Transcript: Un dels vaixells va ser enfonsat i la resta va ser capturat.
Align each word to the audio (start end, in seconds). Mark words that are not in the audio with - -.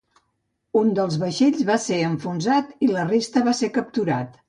Un 0.81 0.89
dels 0.99 1.19
vaixells 1.25 1.61
va 1.69 1.77
ser 1.85 2.01
enfonsat 2.09 2.75
i 2.89 2.93
la 2.97 3.09
resta 3.15 3.49
va 3.53 3.59
ser 3.63 3.75
capturat. 3.81 4.39